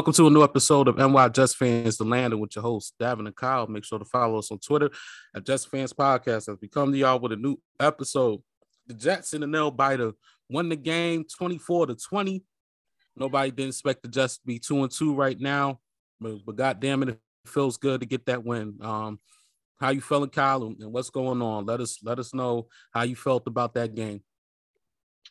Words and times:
Welcome 0.00 0.14
to 0.14 0.28
a 0.28 0.30
new 0.30 0.42
episode 0.42 0.88
of 0.88 0.96
NY 0.96 1.28
Just 1.28 1.56
Fans, 1.56 1.98
the 1.98 2.04
land, 2.04 2.32
and 2.32 2.40
with 2.40 2.56
your 2.56 2.62
hosts, 2.62 2.94
Davin 2.98 3.26
and 3.26 3.36
Kyle. 3.36 3.66
Make 3.66 3.84
sure 3.84 3.98
to 3.98 4.04
follow 4.06 4.38
us 4.38 4.50
on 4.50 4.58
Twitter 4.58 4.88
at 5.36 5.44
Just 5.44 5.68
Fans 5.68 5.92
Podcast 5.92 6.48
as 6.48 6.56
we 6.58 6.68
come 6.68 6.90
to 6.90 6.96
y'all 6.96 7.18
with 7.18 7.32
a 7.32 7.36
new 7.36 7.58
episode. 7.78 8.40
The 8.86 8.94
Jets 8.94 9.34
in 9.34 9.42
the 9.42 9.46
nail 9.46 9.70
biter 9.70 10.12
won 10.48 10.70
the 10.70 10.76
game 10.76 11.26
24 11.36 11.88
to 11.88 11.96
20. 11.96 12.42
Nobody 13.14 13.50
didn't 13.50 13.68
expect 13.68 14.00
the 14.00 14.08
Jets 14.08 14.38
to 14.38 14.46
be 14.46 14.58
two 14.58 14.82
and 14.82 14.90
two 14.90 15.14
right 15.14 15.38
now, 15.38 15.80
but, 16.18 16.46
but 16.46 16.56
God 16.56 16.80
damn 16.80 17.02
it, 17.02 17.10
it 17.10 17.18
feels 17.44 17.76
good 17.76 18.00
to 18.00 18.06
get 18.06 18.24
that 18.24 18.42
win. 18.42 18.78
Um, 18.80 19.20
how 19.82 19.90
you 19.90 20.00
feeling, 20.00 20.30
Kyle, 20.30 20.62
and 20.62 20.94
what's 20.94 21.10
going 21.10 21.42
on? 21.42 21.66
Let 21.66 21.82
us 21.82 21.98
let 22.02 22.18
us 22.18 22.32
know 22.32 22.68
how 22.94 23.02
you 23.02 23.16
felt 23.16 23.46
about 23.46 23.74
that 23.74 23.94
game. 23.94 24.22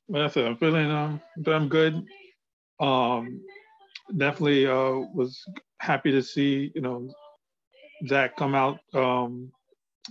Well, 0.07 0.21
that's 0.21 0.38
it. 0.38 0.45
I'm 0.45 0.57
feeling 0.57 0.91
um, 0.91 1.21
I'm 1.47 1.70
good. 1.70 2.05
Um, 2.79 3.41
definitely 4.18 4.68
uh, 4.68 4.91
was 5.13 5.44
happy 5.80 6.12
to 6.12 6.22
see 6.22 6.72
you 6.76 6.81
know 6.81 7.09
Zach 8.08 8.35
come 8.38 8.55
out 8.55 8.80
um, 8.94 9.52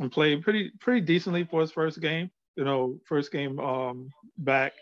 and 0.00 0.10
play 0.12 0.36
pretty 0.36 0.70
pretty 0.80 1.00
decently 1.00 1.44
for 1.44 1.60
his 1.60 1.72
first 1.72 2.00
game. 2.00 2.30
You 2.56 2.64
know, 2.64 2.98
first 3.06 3.30
game 3.32 3.58
um, 3.60 4.10
back. 4.38 4.72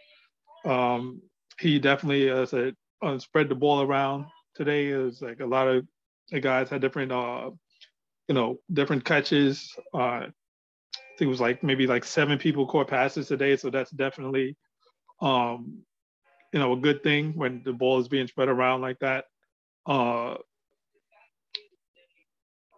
Um, 0.64 1.20
he 1.60 1.78
definitely, 1.78 2.32
I 2.32 2.44
said, 2.44 2.74
uh, 3.02 3.18
spread 3.18 3.48
the 3.48 3.54
ball 3.54 3.82
around 3.82 4.26
today. 4.54 4.92
Was 4.92 5.22
like 5.22 5.40
a 5.40 5.46
lot 5.46 5.68
of 5.68 5.86
the 6.30 6.40
guys 6.40 6.70
had 6.70 6.80
different, 6.80 7.12
uh, 7.12 7.50
you 8.28 8.34
know, 8.34 8.58
different 8.72 9.04
catches. 9.04 9.70
Uh, 9.94 9.98
I 9.98 11.18
think 11.18 11.28
it 11.28 11.30
was 11.30 11.40
like 11.40 11.62
maybe 11.62 11.86
like 11.86 12.04
seven 12.04 12.38
people 12.38 12.66
caught 12.66 12.88
passes 12.88 13.28
today, 13.28 13.56
so 13.56 13.70
that's 13.70 13.90
definitely 13.90 14.56
um, 15.20 15.82
you 16.56 16.62
know 16.62 16.72
a 16.72 16.76
good 16.78 17.02
thing 17.02 17.34
when 17.34 17.60
the 17.66 17.72
ball 17.74 18.00
is 18.00 18.08
being 18.08 18.26
spread 18.26 18.48
around 18.48 18.80
like 18.80 18.98
that. 19.00 19.26
Uh, 19.84 20.36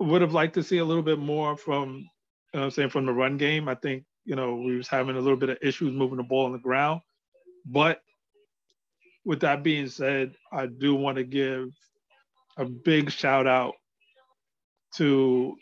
would 0.01 0.21
have 0.21 0.33
liked 0.33 0.55
to 0.55 0.65
see 0.65 0.79
a 0.79 0.85
little 0.85 1.03
bit 1.05 1.21
more 1.21 1.57
from, 1.57 2.05
you 2.53 2.59
know 2.59 2.65
I'm 2.65 2.71
saying, 2.73 2.89
from 2.89 3.07
the 3.07 3.13
run 3.13 3.37
game. 3.37 3.69
I 3.69 3.77
think 3.77 4.03
you 4.25 4.35
know 4.35 4.57
we 4.57 4.77
was 4.77 4.89
having 4.89 5.15
a 5.15 5.21
little 5.21 5.37
bit 5.37 5.51
of 5.51 5.59
issues 5.63 5.93
moving 5.93 6.17
the 6.17 6.25
ball 6.25 6.47
on 6.47 6.53
the 6.53 6.59
ground, 6.59 7.03
but 7.67 8.01
with 9.25 9.39
that 9.43 9.63
being 9.63 9.87
said, 9.87 10.35
I 10.53 10.67
do 10.67 10.97
want 10.97 11.19
to 11.19 11.25
give 11.25 11.69
a 12.57 12.65
big 12.65 13.13
shout 13.13 13.47
out 13.47 13.75
to 14.97 15.55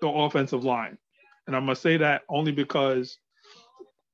the 0.00 0.08
offensive 0.08 0.64
line. 0.64 0.98
And 1.46 1.54
I'm 1.54 1.66
going 1.66 1.76
to 1.76 1.80
say 1.80 1.98
that 1.98 2.22
only 2.28 2.50
because 2.50 3.16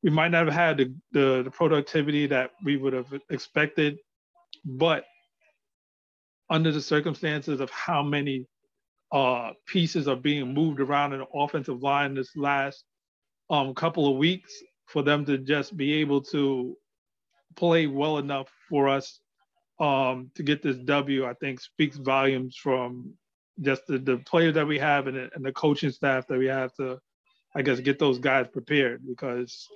we 0.02 0.10
might 0.10 0.30
not 0.30 0.46
have 0.46 0.54
had 0.54 0.78
the, 0.78 0.94
the, 1.12 1.42
the 1.42 1.50
productivity 1.50 2.26
that 2.26 2.50
we 2.64 2.76
would 2.76 2.92
have 2.92 3.12
expected, 3.30 3.98
but 4.64 5.04
under 6.48 6.72
the 6.72 6.80
circumstances 6.80 7.60
of 7.60 7.70
how 7.70 8.02
many 8.02 8.46
uh, 9.12 9.50
pieces 9.66 10.08
are 10.08 10.16
being 10.16 10.54
moved 10.54 10.80
around 10.80 11.12
in 11.12 11.20
the 11.20 11.26
offensive 11.34 11.82
line 11.82 12.14
this 12.14 12.36
last 12.36 12.84
um, 13.50 13.74
couple 13.74 14.10
of 14.10 14.16
weeks, 14.16 14.52
for 14.86 15.02
them 15.02 15.24
to 15.24 15.38
just 15.38 15.76
be 15.76 15.94
able 15.94 16.20
to 16.20 16.76
play 17.56 17.86
well 17.86 18.18
enough 18.18 18.48
for 18.68 18.88
us 18.88 19.20
um, 19.78 20.30
to 20.34 20.42
get 20.42 20.62
this 20.62 20.76
W, 20.78 21.26
I 21.26 21.34
think 21.34 21.60
speaks 21.60 21.96
volumes 21.96 22.56
from 22.56 23.14
just 23.60 23.86
the, 23.86 23.98
the 23.98 24.18
players 24.18 24.54
that 24.54 24.66
we 24.66 24.78
have 24.78 25.06
and 25.06 25.16
and 25.16 25.44
the 25.44 25.52
coaching 25.52 25.90
staff 25.90 26.26
that 26.26 26.38
we 26.38 26.46
have 26.46 26.74
to, 26.74 26.98
I 27.54 27.62
guess, 27.62 27.80
get 27.80 27.98
those 27.98 28.18
guys 28.18 28.46
prepared 28.52 29.02
because 29.06 29.66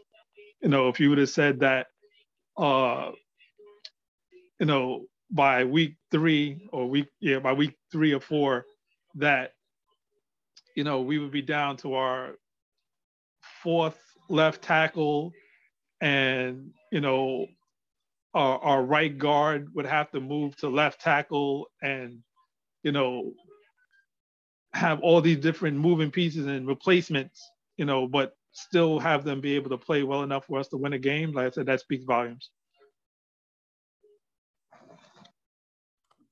you 0.64 0.70
know, 0.70 0.88
if 0.88 0.98
you 0.98 1.10
would 1.10 1.18
have 1.18 1.28
said 1.28 1.60
that, 1.60 1.88
uh, 2.56 3.10
you 4.58 4.64
know, 4.64 5.04
by 5.30 5.64
week 5.64 5.96
three 6.10 6.66
or 6.72 6.88
week, 6.88 7.06
yeah, 7.20 7.38
by 7.38 7.52
week 7.52 7.76
three 7.92 8.14
or 8.14 8.20
four, 8.20 8.64
that, 9.16 9.52
you 10.74 10.82
know, 10.82 11.02
we 11.02 11.18
would 11.18 11.30
be 11.30 11.42
down 11.42 11.76
to 11.76 11.94
our 11.94 12.36
fourth 13.62 13.98
left 14.30 14.62
tackle 14.62 15.32
and, 16.00 16.70
you 16.90 17.02
know, 17.02 17.46
our, 18.32 18.58
our 18.60 18.82
right 18.82 19.18
guard 19.18 19.68
would 19.74 19.86
have 19.86 20.10
to 20.12 20.20
move 20.20 20.56
to 20.56 20.68
left 20.70 20.98
tackle 20.98 21.68
and, 21.82 22.20
you 22.82 22.90
know, 22.90 23.32
have 24.72 25.00
all 25.00 25.20
these 25.20 25.38
different 25.38 25.76
moving 25.76 26.10
pieces 26.10 26.46
and 26.46 26.66
replacements, 26.66 27.50
you 27.76 27.84
know, 27.84 28.08
but 28.08 28.34
still 28.54 28.98
have 29.00 29.24
them 29.24 29.40
be 29.40 29.56
able 29.56 29.70
to 29.70 29.76
play 29.76 30.02
well 30.02 30.22
enough 30.22 30.46
for 30.46 30.58
us 30.58 30.68
to 30.68 30.76
win 30.76 30.92
a 30.94 30.98
game, 30.98 31.32
like 31.32 31.46
I 31.46 31.50
said, 31.50 31.66
that 31.66 31.80
speaks 31.80 32.04
volumes. 32.04 32.50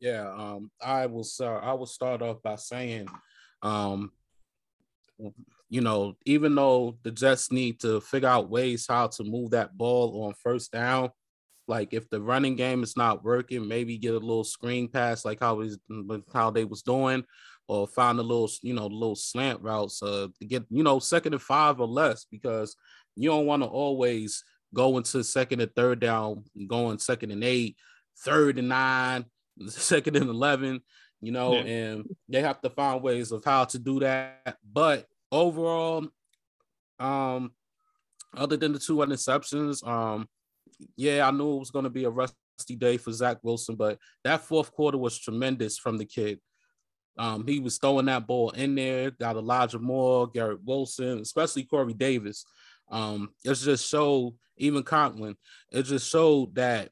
Yeah, 0.00 0.32
um, 0.32 0.70
I 0.80 1.06
will 1.06 1.24
start. 1.24 1.62
I 1.62 1.74
will 1.74 1.86
start 1.86 2.22
off 2.22 2.42
by 2.42 2.56
saying, 2.56 3.08
um, 3.62 4.10
you 5.68 5.80
know, 5.80 6.14
even 6.24 6.54
though 6.54 6.98
the 7.02 7.10
Jets 7.10 7.52
need 7.52 7.80
to 7.80 8.00
figure 8.00 8.28
out 8.28 8.50
ways 8.50 8.86
how 8.88 9.08
to 9.08 9.24
move 9.24 9.50
that 9.50 9.76
ball 9.76 10.24
on 10.24 10.34
first 10.42 10.72
down, 10.72 11.10
like 11.68 11.92
if 11.92 12.08
the 12.10 12.20
running 12.20 12.56
game 12.56 12.82
is 12.82 12.96
not 12.96 13.24
working, 13.24 13.68
maybe 13.68 13.96
get 13.96 14.14
a 14.14 14.18
little 14.18 14.44
screen 14.44 14.88
pass 14.88 15.24
like 15.24 15.38
how 15.40 15.56
was 15.56 15.78
how 16.32 16.50
they 16.50 16.64
was 16.64 16.82
doing, 16.82 17.24
or 17.68 17.86
find 17.86 18.18
a 18.18 18.22
little, 18.22 18.50
you 18.62 18.74
know, 18.74 18.86
little 18.86 19.16
slant 19.16 19.60
routes 19.62 20.02
uh, 20.02 20.28
to 20.38 20.46
get, 20.46 20.64
you 20.70 20.82
know, 20.82 20.98
second 20.98 21.32
and 21.32 21.42
five 21.42 21.80
or 21.80 21.86
less 21.86 22.26
because 22.30 22.76
you 23.16 23.30
don't 23.30 23.46
want 23.46 23.62
to 23.62 23.68
always 23.68 24.44
go 24.74 24.96
into 24.96 25.22
second 25.22 25.60
and 25.60 25.74
third 25.74 26.00
down, 26.00 26.44
going 26.66 26.98
second 26.98 27.30
and 27.30 27.44
eight, 27.44 27.76
third 28.24 28.58
and 28.58 28.68
nine, 28.68 29.24
second 29.68 30.16
and 30.16 30.28
11, 30.28 30.80
you 31.20 31.32
know, 31.32 31.54
yeah. 31.54 31.60
and 31.60 32.16
they 32.28 32.40
have 32.40 32.60
to 32.62 32.70
find 32.70 33.02
ways 33.02 33.32
of 33.32 33.44
how 33.44 33.64
to 33.64 33.78
do 33.78 34.00
that. 34.00 34.56
But 34.70 35.06
overall, 35.30 36.06
um, 36.98 37.52
other 38.36 38.56
than 38.56 38.72
the 38.72 38.78
two 38.78 38.96
interceptions, 38.96 39.86
um, 39.86 40.28
yeah, 40.96 41.26
I 41.26 41.30
knew 41.30 41.56
it 41.56 41.60
was 41.60 41.70
going 41.70 41.84
to 41.84 41.90
be 41.90 42.04
a 42.04 42.10
rusty 42.10 42.76
day 42.76 42.96
for 42.96 43.12
Zach 43.12 43.38
Wilson, 43.42 43.76
but 43.76 43.98
that 44.24 44.42
fourth 44.42 44.72
quarter 44.72 44.98
was 44.98 45.18
tremendous 45.18 45.78
from 45.78 45.98
the 45.98 46.04
kid. 46.04 46.40
Um, 47.18 47.46
he 47.46 47.60
was 47.60 47.78
throwing 47.78 48.06
that 48.06 48.26
ball 48.26 48.50
in 48.50 48.74
there, 48.74 49.10
got 49.10 49.36
Elijah 49.36 49.78
Moore, 49.78 50.28
Garrett 50.28 50.64
Wilson, 50.64 51.18
especially 51.18 51.64
Corey 51.64 51.92
Davis. 51.92 52.44
Um, 52.90 53.30
it 53.44 53.54
just 53.54 53.88
showed, 53.88 54.34
even 54.56 54.82
Conklin, 54.82 55.36
it 55.70 55.82
just 55.84 56.08
showed 56.08 56.54
that 56.54 56.90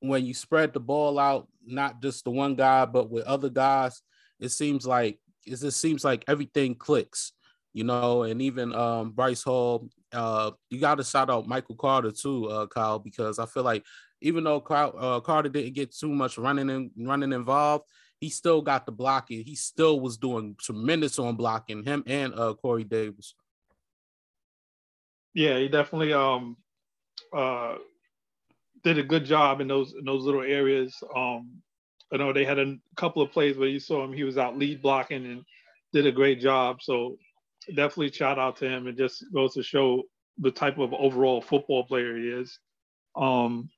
when 0.00 0.24
you 0.24 0.34
spread 0.34 0.72
the 0.72 0.80
ball 0.80 1.18
out, 1.18 1.48
not 1.64 2.02
just 2.02 2.24
the 2.24 2.30
one 2.30 2.54
guy, 2.54 2.84
but 2.84 3.10
with 3.10 3.24
other 3.24 3.50
guys, 3.50 4.00
it 4.40 4.48
seems 4.50 4.86
like 4.86 5.18
it 5.46 5.58
just 5.58 5.80
seems 5.80 6.04
like 6.04 6.24
everything 6.26 6.74
clicks, 6.74 7.32
you 7.72 7.84
know, 7.84 8.22
and 8.24 8.40
even 8.42 8.74
um, 8.74 9.12
Breece 9.12 9.44
Hall, 9.44 9.88
uh, 10.12 10.50
you 10.70 10.80
got 10.80 10.96
to 10.96 11.04
shout 11.04 11.30
out 11.30 11.46
Michael 11.46 11.76
Carter 11.76 12.10
too, 12.10 12.46
uh, 12.48 12.66
Kyle, 12.66 12.98
because 12.98 13.38
I 13.38 13.46
feel 13.46 13.62
like 13.62 13.84
even 14.20 14.44
though 14.44 14.58
uh, 14.58 15.20
Carter 15.20 15.48
didn't 15.48 15.74
get 15.74 15.94
too 15.94 16.10
much 16.10 16.38
running 16.38 16.70
and 16.70 16.90
running 16.96 17.32
involved, 17.32 17.84
he 18.20 18.28
still 18.28 18.60
got 18.60 18.84
the 18.84 18.92
blocking. 18.92 19.42
He 19.44 19.54
still 19.54 19.98
was 19.98 20.18
doing 20.18 20.54
tremendous 20.60 21.18
on 21.18 21.36
blocking 21.36 21.82
him 21.84 22.04
and 22.06 22.34
uh 22.34 22.54
Corey 22.54 22.84
Davis. 22.84 23.34
Yeah, 25.34 25.58
he 25.58 25.68
definitely 25.68 26.12
um 26.12 26.56
uh 27.34 27.76
did 28.84 28.98
a 28.98 29.02
good 29.02 29.24
job 29.24 29.60
in 29.60 29.68
those 29.68 29.94
in 29.98 30.04
those 30.04 30.24
little 30.24 30.42
areas. 30.42 30.94
Um 31.16 31.62
I 32.12 32.18
know 32.18 32.32
they 32.32 32.44
had 32.44 32.58
a 32.58 32.76
couple 32.96 33.22
of 33.22 33.32
plays 33.32 33.56
where 33.56 33.68
you 33.68 33.80
saw 33.80 34.04
him, 34.04 34.12
he 34.12 34.24
was 34.24 34.36
out 34.36 34.58
lead 34.58 34.82
blocking 34.82 35.24
and 35.26 35.42
did 35.92 36.06
a 36.06 36.12
great 36.12 36.40
job. 36.40 36.82
So 36.82 37.16
definitely 37.68 38.12
shout 38.12 38.38
out 38.38 38.56
to 38.56 38.68
him. 38.68 38.86
It 38.86 38.98
just 38.98 39.24
goes 39.32 39.54
to 39.54 39.62
show 39.62 40.02
the 40.38 40.50
type 40.50 40.78
of 40.78 40.92
overall 40.92 41.40
football 41.40 41.84
player 41.84 42.16
he 42.18 42.28
is. 42.28 42.58
Um 43.16 43.70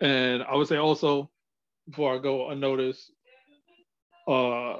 and 0.00 0.44
I 0.44 0.54
would 0.54 0.68
say 0.68 0.76
also 0.76 1.30
before 1.90 2.14
I 2.14 2.18
go 2.18 2.50
unnoticed. 2.50 3.10
Uh, 4.26 4.78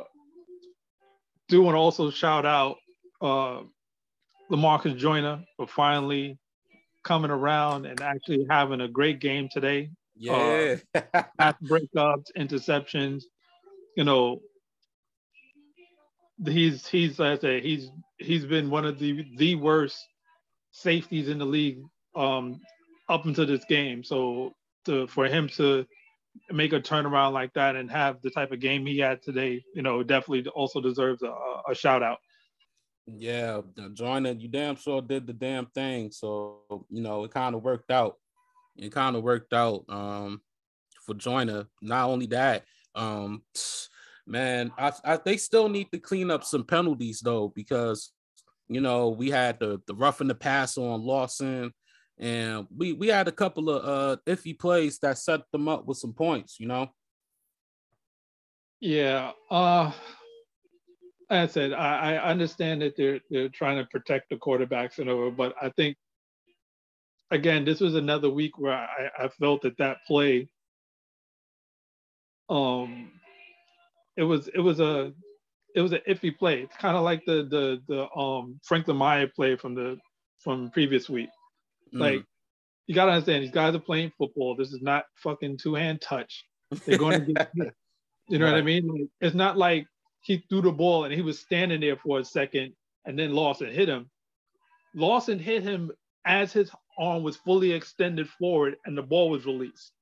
do 1.48 1.62
want 1.62 1.74
to 1.74 1.78
also 1.78 2.10
shout 2.10 2.46
out 2.46 2.76
uh, 3.20 3.62
Lamarcus 4.50 4.96
Joyner 4.96 5.42
for 5.56 5.66
finally 5.66 6.38
coming 7.02 7.30
around 7.30 7.86
and 7.86 8.00
actually 8.00 8.46
having 8.48 8.80
a 8.80 8.88
great 8.88 9.20
game 9.20 9.48
today. 9.50 9.90
Yeah, 10.16 10.76
uh, 11.38 11.52
breakups, 11.64 12.26
interceptions. 12.36 13.24
You 13.96 14.04
know, 14.04 14.40
he's 16.44 16.86
he's 16.86 17.18
like 17.18 17.38
I 17.38 17.40
say 17.40 17.60
he's 17.60 17.90
he's 18.18 18.44
been 18.44 18.70
one 18.70 18.84
of 18.84 18.98
the 18.98 19.26
the 19.36 19.54
worst 19.56 19.98
safeties 20.72 21.28
in 21.28 21.38
the 21.38 21.44
league 21.44 21.82
um, 22.14 22.60
up 23.08 23.24
until 23.24 23.46
this 23.46 23.64
game. 23.64 24.04
So 24.04 24.52
to, 24.84 25.06
for 25.06 25.26
him 25.26 25.48
to 25.56 25.86
make 26.50 26.72
a 26.72 26.80
turnaround 26.80 27.32
like 27.32 27.52
that 27.54 27.76
and 27.76 27.90
have 27.90 28.20
the 28.22 28.30
type 28.30 28.52
of 28.52 28.60
game 28.60 28.86
he 28.86 28.98
had 28.98 29.22
today, 29.22 29.64
you 29.74 29.82
know, 29.82 30.02
definitely 30.02 30.48
also 30.50 30.80
deserves 30.80 31.22
a, 31.22 31.32
a 31.68 31.74
shout 31.74 32.02
out. 32.02 32.18
Yeah, 33.06 33.62
Joyner, 33.94 34.32
you 34.32 34.48
damn 34.48 34.76
sure 34.76 35.02
did 35.02 35.26
the 35.26 35.32
damn 35.32 35.66
thing. 35.66 36.12
So, 36.12 36.60
you 36.88 37.02
know, 37.02 37.24
it 37.24 37.32
kind 37.32 37.54
of 37.54 37.62
worked 37.62 37.90
out. 37.90 38.16
It 38.76 38.92
kind 38.92 39.16
of 39.16 39.22
worked 39.22 39.52
out 39.52 39.84
um, 39.88 40.40
for 41.04 41.14
Joyner. 41.14 41.66
Not 41.82 42.08
only 42.08 42.26
that, 42.26 42.64
Um, 42.94 43.42
man, 44.26 44.72
I, 44.78 44.92
I 45.04 45.16
they 45.16 45.36
still 45.36 45.68
need 45.68 45.90
to 45.92 45.98
clean 45.98 46.30
up 46.30 46.44
some 46.44 46.64
penalties 46.64 47.20
though 47.20 47.48
because 47.48 48.12
you 48.68 48.80
know 48.80 49.08
we 49.08 49.30
had 49.30 49.58
the 49.58 49.80
the 49.86 49.94
roughing 49.94 50.28
the 50.28 50.34
pass 50.34 50.78
on 50.78 51.02
Lawson, 51.02 51.72
and 52.20 52.66
we 52.76 52.92
we 52.92 53.08
had 53.08 53.28
a 53.28 53.32
couple 53.32 53.70
of 53.70 53.84
uh 53.84 54.16
iffy 54.26 54.56
plays 54.56 54.98
that 54.98 55.18
set 55.18 55.40
them 55.52 55.68
up 55.68 55.86
with 55.86 55.96
some 55.96 56.12
points. 56.12 56.60
You 56.60 56.68
know. 56.68 56.90
Yeah. 58.80 59.32
Uh 59.50 59.92
I 61.30 61.46
said 61.46 61.72
I, 61.72 62.16
I 62.16 62.30
understand 62.30 62.82
that 62.82 62.96
they're 62.96 63.20
they're 63.30 63.48
trying 63.48 63.78
to 63.78 63.86
protect 63.86 64.28
the 64.28 64.36
quarterbacks 64.36 64.98
and 64.98 65.08
over, 65.08 65.30
but 65.30 65.54
I 65.60 65.70
think 65.70 65.96
again 67.30 67.64
this 67.64 67.80
was 67.80 67.94
another 67.94 68.28
week 68.28 68.58
where 68.58 68.74
I, 68.74 69.10
I 69.18 69.28
felt 69.28 69.62
that 69.62 69.78
that 69.78 69.98
play 70.06 70.48
um 72.50 73.12
it 74.16 74.24
was 74.24 74.48
it 74.48 74.60
was 74.60 74.80
a 74.80 75.12
it 75.74 75.80
was 75.80 75.92
an 75.92 76.00
iffy 76.06 76.36
play. 76.36 76.62
It's 76.62 76.76
kind 76.76 76.96
of 76.96 77.02
like 77.02 77.24
the 77.24 77.46
the 77.48 77.80
the 77.88 78.10
um 78.12 78.60
Franklin 78.64 78.98
Meyer 78.98 79.28
play 79.28 79.56
from 79.56 79.74
the 79.74 79.98
from 80.40 80.70
previous 80.70 81.08
week. 81.08 81.30
Mm. 81.94 82.00
Like 82.00 82.24
you 82.86 82.94
gotta 82.94 83.12
understand 83.12 83.44
these 83.44 83.50
guys 83.50 83.74
are 83.74 83.80
playing 83.80 84.12
football. 84.18 84.56
This 84.56 84.72
is 84.72 84.82
not 84.82 85.04
fucking 85.16 85.58
two 85.58 85.74
hand 85.74 86.00
touch. 86.00 86.44
They're 86.86 86.98
going 86.98 87.24
to 87.24 87.32
get 87.32 87.50
You 88.28 88.38
know 88.38 88.44
right. 88.44 88.52
what 88.52 88.58
I 88.58 88.62
mean? 88.62 88.86
Like, 88.86 89.08
it's 89.20 89.34
not 89.34 89.58
like 89.58 89.86
he 90.22 90.44
threw 90.48 90.62
the 90.62 90.70
ball 90.70 91.04
and 91.04 91.12
he 91.12 91.20
was 91.20 91.40
standing 91.40 91.80
there 91.80 91.96
for 91.96 92.20
a 92.20 92.24
second 92.24 92.72
and 93.04 93.18
then 93.18 93.32
Lawson 93.32 93.72
hit 93.72 93.88
him. 93.88 94.08
Lawson 94.94 95.38
hit 95.38 95.64
him 95.64 95.90
as 96.24 96.52
his 96.52 96.70
arm 96.96 97.24
was 97.24 97.36
fully 97.36 97.72
extended 97.72 98.28
forward 98.28 98.76
and 98.86 98.96
the 98.96 99.02
ball 99.02 99.30
was 99.30 99.46
released. 99.46 99.92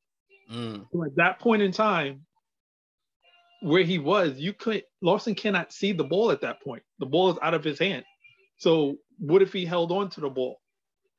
Mm. 0.52 0.87
So 0.93 1.05
at 1.05 1.17
that 1.17 1.38
point 1.38 1.62
in 1.62 1.73
time, 1.73 2.26
where 3.62 3.82
he 3.82 3.99
was, 3.99 4.38
you 4.38 4.52
couldn't 4.52 4.85
Lawson 5.00 5.35
cannot 5.35 5.73
see 5.73 5.93
the 5.93 6.05
ball 6.05 6.31
at 6.31 6.43
that 6.43 6.62
point. 6.62 6.82
The 6.99 7.06
ball 7.06 7.31
is 7.31 7.38
out 7.43 7.55
of 7.55 7.64
his 7.64 7.79
hand. 7.79 8.05
So 8.58 8.96
what 9.19 9.43
if 9.43 9.52
he 9.52 9.64
held 9.64 9.90
on 9.90 10.11
to 10.11 10.20
the 10.20 10.29
ball 10.29 10.58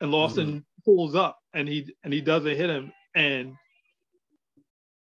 and 0.01 0.11
Lawson 0.11 0.47
mm. 0.47 0.63
pulls 0.85 1.15
up 1.15 1.39
and 1.53 1.67
he 1.67 1.93
and 2.03 2.13
he 2.13 2.21
doesn't 2.21 2.55
hit 2.55 2.69
him 2.69 2.91
and 3.15 3.53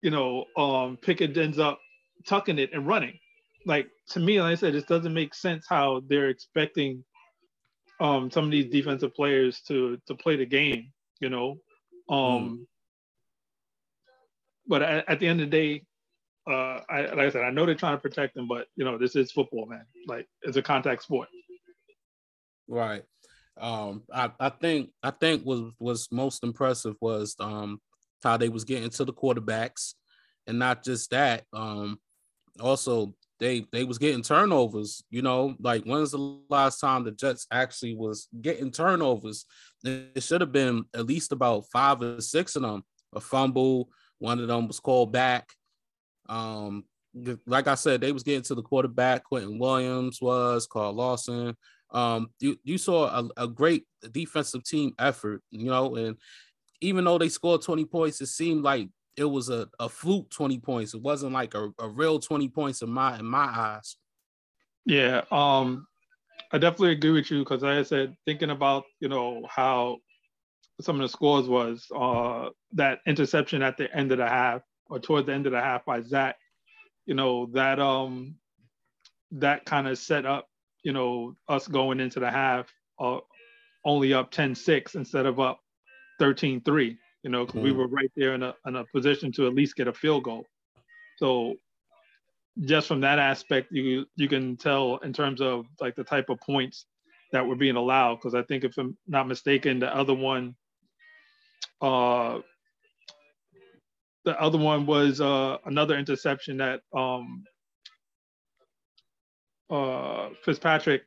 you 0.01 0.12
know 0.12 0.45
um 0.56 0.98
Pickett 1.01 1.38
ends 1.38 1.60
up 1.60 1.80
tucking 2.25 2.60
it 2.60 2.72
and 2.74 2.88
running 2.88 3.19
like 3.68 3.89
to 4.12 4.19
me, 4.22 4.42
like 4.42 4.54
I 4.54 4.56
said, 4.56 4.75
it 4.75 4.88
doesn't 4.88 5.13
make 5.13 5.36
sense 5.36 5.66
how 5.68 6.01
they're 6.07 6.30
expecting 6.30 7.04
um, 8.00 8.31
some 8.31 8.45
of 8.45 8.51
these 8.51 8.72
defensive 8.72 9.13
players 9.13 9.62
to 9.68 9.98
to 10.07 10.16
play 10.16 10.38
the 10.38 10.45
game, 10.45 10.94
you 11.19 11.30
know. 11.30 11.57
Um, 12.10 12.18
mm. 12.18 12.57
But 14.68 14.81
at, 14.81 15.10
at, 15.10 15.19
the 15.19 15.28
end 15.28 15.42
of 15.42 15.50
the 15.50 15.57
day, 15.57 15.83
uh, 16.50 16.80
I, 16.90 17.01
like 17.07 17.19
I 17.19 17.30
said, 17.30 17.44
I 17.44 17.51
know 17.51 17.66
they're 17.66 17.75
trying 17.75 17.98
to 17.98 18.01
protect 18.01 18.36
them, 18.36 18.48
but 18.48 18.68
you 18.78 18.86
know, 18.86 18.98
this 18.98 19.16
is 19.18 19.31
football, 19.31 19.66
man. 19.66 19.86
Like 20.07 20.28
it's 20.44 20.57
a 20.57 20.62
contact 20.62 21.04
sport. 21.04 21.28
Right. 22.69 23.04
Um, 23.59 24.04
I, 24.13 24.31
I 24.39 24.50
think 24.50 24.92
I 25.04 25.12
think 25.12 25.45
was 25.45 25.71
was 25.80 26.07
most 26.12 26.44
impressive 26.44 26.95
was 27.01 27.36
um 27.39 27.80
how 28.24 28.38
they 28.38 28.50
was 28.50 28.63
getting 28.63 28.89
to 28.89 29.06
the 29.06 29.13
quarterbacks, 29.13 29.94
and 30.45 30.59
not 30.59 30.83
just 30.83 31.12
that. 31.12 31.44
Um, 31.54 32.00
also 32.59 33.13
they 33.39 33.65
they 33.71 33.83
was 33.83 33.98
getting 33.98 34.21
turnovers. 34.21 35.04
You 35.09 35.21
know, 35.21 35.56
like 35.59 35.83
when's 35.83 36.12
the 36.12 36.39
last 36.50 36.80
time 36.80 37.04
the 37.04 37.12
Jets 37.12 37.48
actually 37.51 37.95
was 37.95 38.27
getting 38.42 38.71
turnovers? 38.71 39.45
It 39.83 40.24
should 40.24 40.42
have 40.42 40.51
been 40.51 40.86
at 40.94 41.06
least 41.06 41.31
about 41.31 41.65
five 41.71 42.01
or 42.01 42.21
six 42.21 42.56
of 42.56 42.63
them. 42.63 42.83
A 43.15 43.19
fumble, 43.19 43.89
one 44.19 44.39
of 44.39 44.48
them 44.48 44.68
was 44.68 44.80
called 44.80 45.12
back. 45.12 45.48
Um, 46.27 46.83
like 47.45 47.68
I 47.68 47.75
said, 47.75 48.01
they 48.01 48.12
was 48.12 48.24
getting 48.24 48.44
to 48.44 48.56
the 48.56 48.62
quarterback. 48.62 49.24
Quinnen 49.31 49.59
Williams 49.59 50.21
was 50.21 50.68
Carl 50.68 50.94
Lawson. 50.94 51.56
Um, 51.92 52.31
you 52.39 52.57
you 52.63 52.78
saw 52.78 53.06
a, 53.06 53.44
a 53.45 53.48
great 53.48 53.86
defensive 54.12 54.63
team 54.63 54.94
effort, 55.00 55.42
you 55.51 55.66
know, 55.66 55.95
and 55.95 56.18
even 56.81 57.06
though 57.06 57.18
they 57.18 57.30
scored 57.30 57.62
20 57.62 57.86
points, 57.86 58.22
it 58.22 58.28
seemed 58.28 58.63
like 58.63 58.89
it 59.16 59.25
was 59.25 59.50
a, 59.50 59.68
a 59.80 59.89
fluke 59.89 60.30
20 60.30 60.60
points. 60.60 60.94
It 60.94 61.01
wasn't 61.01 61.34
like 61.34 61.56
a, 61.56 61.72
a 61.80 61.89
real 61.89 62.19
20 62.19 62.50
points 62.50 62.81
in 62.81 62.89
my 62.89 63.18
in 63.18 63.25
my 63.25 63.45
eyes. 63.45 63.98
Yeah, 64.86 65.24
um, 65.31 65.88
I 66.51 66.57
definitely 66.57 66.94
agree 66.94 67.12
with 67.12 67.30
you 67.30 67.39
because 67.39 67.63
like 67.63 67.80
I 67.80 67.84
said, 67.84 68.16
thinking 68.25 68.51
about, 68.51 68.86
you 69.00 69.10
know, 69.10 69.45
how 69.50 69.98
some 70.80 70.95
of 70.95 71.01
the 71.01 71.10
scores 71.10 71.48
was 71.48 71.88
uh 71.95 72.50
that 72.74 73.00
interception 73.07 73.63
at 73.63 73.78
the 73.78 73.94
end 73.95 74.12
of 74.12 74.19
the 74.19 74.28
half 74.28 74.62
or 74.86 75.00
toward 75.00 75.25
the 75.25 75.33
end 75.33 75.48
of 75.48 75.51
the 75.51 75.60
half 75.60 75.83
by 75.86 76.01
Zach, 76.01 76.38
you 77.06 77.16
know, 77.16 77.48
that 77.54 77.80
um 77.80 78.36
that 79.31 79.66
kind 79.66 79.88
of 79.88 79.98
set 79.98 80.25
up, 80.25 80.48
you 80.83 80.94
know, 80.94 81.35
us 81.47 81.68
going 81.68 82.00
into 82.00 82.19
the 82.19 82.29
half 82.29 82.68
uh, 83.00 83.19
only 83.85 84.13
up 84.13 84.31
10-6 84.31 84.95
instead 84.95 85.25
of 85.25 85.39
up 85.39 85.59
13-3 86.21 86.97
you 87.27 87.31
know, 87.31 87.45
because 87.45 87.59
mm. 87.59 87.63
we 87.63 87.71
were 87.74 87.88
right 87.88 88.12
there 88.15 88.35
in 88.35 88.44
a, 88.44 88.56
in 88.65 88.77
a 88.77 88.85
position 88.94 89.33
to 89.33 89.47
at 89.47 89.53
least 89.53 89.75
get 89.75 89.89
a 89.89 89.94
field 89.94 90.24
goal. 90.24 90.45
So 91.18 91.56
just 92.62 92.88
from 92.88 93.01
that 93.01 93.19
aspect, 93.19 93.71
you 93.71 94.06
you 94.15 94.29
can 94.29 94.56
tell 94.56 94.97
in 95.03 95.12
terms 95.12 95.41
of 95.41 95.65
like 95.81 95.95
the 95.95 96.06
type 96.06 96.29
of 96.29 96.39
points 96.39 96.85
that 97.33 97.45
were 97.45 97.57
being 97.57 97.75
allowed. 97.75 98.15
Because 98.15 98.33
I 98.33 98.44
think 98.44 98.63
if 98.63 98.77
I'm 98.77 98.97
not 99.07 99.27
mistaken, 99.27 99.80
the 99.80 99.94
other 99.94 100.13
one, 100.13 100.56
uh, 101.81 102.39
the 104.23 104.39
other 104.39 104.57
one 104.57 104.85
was 104.85 105.19
uh, 105.19 105.57
another 105.65 105.97
interception 105.97 106.57
that 106.57 106.80
um, 106.95 107.44
uh, 109.69 110.30
Fitzpatrick 110.44 111.04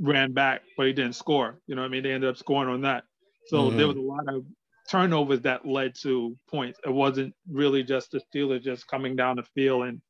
ran 0.00 0.32
back, 0.32 0.62
but 0.76 0.86
he 0.86 0.92
didn't 0.92 1.14
score. 1.14 1.58
You 1.66 1.74
know, 1.74 1.82
I 1.82 1.88
mean, 1.88 2.02
they 2.02 2.12
ended 2.12 2.30
up 2.30 2.36
scoring 2.36 2.68
on 2.68 2.82
that. 2.82 3.04
So 3.46 3.64
mm-hmm. 3.64 3.76
there 3.76 3.88
was 3.88 3.96
a 3.96 4.00
lot 4.00 4.28
of 4.28 4.44
turnovers 4.88 5.40
that 5.42 5.66
led 5.66 5.94
to 6.02 6.36
points. 6.48 6.78
It 6.84 6.92
wasn't 6.92 7.34
really 7.50 7.82
just 7.82 8.10
the 8.10 8.20
Steelers 8.20 8.62
just 8.62 8.86
coming 8.86 9.16
down 9.16 9.36
the 9.36 9.42
field 9.42 9.84
and 9.84 10.00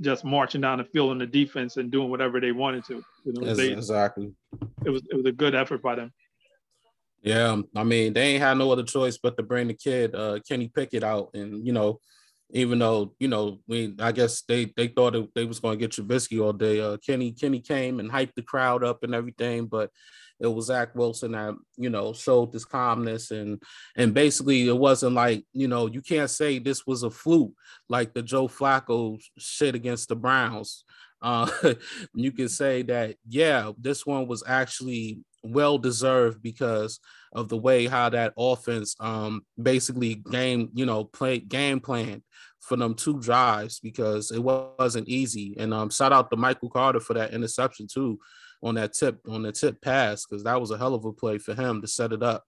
just 0.00 0.24
marching 0.24 0.60
down 0.60 0.78
the 0.78 0.84
field 0.84 1.12
in 1.12 1.18
the 1.18 1.26
defense 1.26 1.76
and 1.76 1.90
doing 1.90 2.10
whatever 2.10 2.40
they 2.40 2.52
wanted 2.52 2.84
to. 2.84 3.02
You 3.24 3.32
know, 3.32 3.54
they, 3.54 3.72
exactly. 3.72 4.32
It 4.84 4.90
was 4.90 5.02
it 5.10 5.16
was 5.16 5.26
a 5.26 5.32
good 5.32 5.54
effort 5.54 5.82
by 5.82 5.94
them. 5.94 6.12
Yeah, 7.22 7.60
I 7.74 7.82
mean 7.82 8.12
they 8.12 8.34
ain't 8.34 8.42
had 8.42 8.58
no 8.58 8.70
other 8.70 8.82
choice 8.82 9.18
but 9.18 9.36
to 9.36 9.42
bring 9.42 9.68
the 9.68 9.74
kid 9.74 10.14
uh, 10.14 10.38
Kenny 10.46 10.68
Pickett 10.68 11.02
out, 11.02 11.30
and 11.34 11.66
you 11.66 11.72
know, 11.72 12.00
even 12.50 12.78
though 12.78 13.14
you 13.18 13.28
know, 13.28 13.58
we 13.66 13.94
I 13.98 14.12
guess 14.12 14.42
they 14.42 14.72
they 14.76 14.88
thought 14.88 15.14
it, 15.14 15.28
they 15.34 15.44
was 15.44 15.60
going 15.60 15.78
to 15.78 15.80
get 15.86 15.92
Trubisky 15.92 16.42
all 16.42 16.52
day. 16.52 16.80
Uh, 16.80 16.96
Kenny 16.98 17.32
Kenny 17.32 17.60
came 17.60 18.00
and 18.00 18.10
hyped 18.10 18.34
the 18.36 18.42
crowd 18.42 18.84
up 18.84 19.02
and 19.02 19.14
everything, 19.14 19.66
but 19.66 19.90
it 20.38 20.46
was 20.46 20.66
Zach 20.66 20.94
Wilson 20.94 21.32
that 21.32 21.54
you 21.76 21.90
know 21.90 22.12
showed 22.12 22.52
this 22.52 22.64
calmness 22.64 23.30
and 23.30 23.62
and 23.96 24.12
basically 24.12 24.68
it 24.68 24.76
wasn't 24.76 25.14
like 25.14 25.44
you 25.52 25.68
know 25.68 25.86
you 25.86 26.02
can't 26.02 26.30
say 26.30 26.58
this 26.58 26.86
was 26.86 27.02
a 27.02 27.10
fluke 27.10 27.52
like 27.88 28.12
the 28.12 28.22
Joe 28.22 28.48
Flacco 28.48 29.20
shit 29.38 29.74
against 29.74 30.08
the 30.08 30.16
Browns. 30.16 30.84
Uh, 31.22 31.50
you 32.14 32.32
can 32.32 32.48
say 32.48 32.82
that 32.82 33.16
yeah, 33.28 33.72
this 33.78 34.04
one 34.04 34.26
was 34.26 34.42
actually 34.46 35.20
well 35.52 35.78
deserved 35.78 36.42
because 36.42 37.00
of 37.32 37.48
the 37.48 37.56
way 37.56 37.86
how 37.86 38.08
that 38.08 38.32
offense 38.38 38.96
um 39.00 39.44
basically 39.62 40.14
game 40.30 40.70
you 40.74 40.86
know 40.86 41.04
play 41.04 41.38
game 41.38 41.80
plan 41.80 42.22
for 42.60 42.76
them 42.76 42.94
two 42.94 43.20
drives 43.20 43.78
because 43.80 44.30
it 44.30 44.42
wasn't 44.42 45.08
easy 45.08 45.54
and 45.58 45.72
um 45.72 45.90
shout 45.90 46.12
out 46.12 46.30
to 46.30 46.36
Michael 46.36 46.70
Carter 46.70 47.00
for 47.00 47.14
that 47.14 47.32
interception 47.32 47.86
too 47.86 48.18
on 48.62 48.74
that 48.74 48.92
tip 48.92 49.20
on 49.28 49.42
the 49.42 49.52
tip 49.52 49.80
pass 49.80 50.24
because 50.24 50.44
that 50.44 50.60
was 50.60 50.70
a 50.70 50.78
hell 50.78 50.94
of 50.94 51.04
a 51.04 51.12
play 51.12 51.38
for 51.38 51.54
him 51.54 51.80
to 51.80 51.88
set 51.88 52.12
it 52.12 52.22
up. 52.22 52.44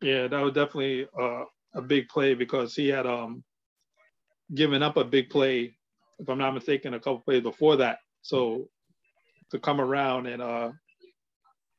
Yeah, 0.00 0.28
that 0.28 0.42
was 0.42 0.52
definitely 0.52 1.08
uh, 1.18 1.44
a 1.74 1.82
big 1.82 2.08
play 2.08 2.34
because 2.34 2.74
he 2.74 2.88
had 2.88 3.06
um 3.06 3.44
given 4.54 4.82
up 4.82 4.96
a 4.96 5.04
big 5.04 5.30
play, 5.30 5.76
if 6.18 6.28
I'm 6.28 6.38
not 6.38 6.54
mistaken, 6.54 6.94
a 6.94 6.98
couple 6.98 7.20
plays 7.20 7.42
before 7.42 7.76
that. 7.76 7.98
So 8.22 8.68
to 9.50 9.58
come 9.58 9.80
around 9.80 10.26
and 10.26 10.42
uh 10.42 10.70